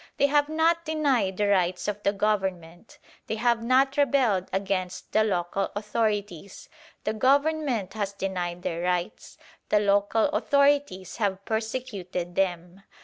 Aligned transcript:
They 0.17 0.25
have 0.25 0.49
not 0.49 0.83
denied 0.83 1.37
the 1.37 1.47
rights 1.49 1.87
of 1.87 2.01
the 2.01 2.11
Government: 2.11 2.97
they 3.27 3.35
have 3.35 3.61
not 3.61 3.97
rebelled 3.97 4.49
against 4.51 5.11
the 5.11 5.23
local 5.23 5.69
authorities. 5.75 6.67
The 7.03 7.13
Government 7.13 7.93
has 7.93 8.11
denied 8.11 8.63
their 8.63 8.81
rights: 8.81 9.37
the 9.69 9.79
local 9.79 10.27
authorities 10.29 11.17
have 11.17 11.45
persecuted 11.45 12.33
them. 12.33 12.81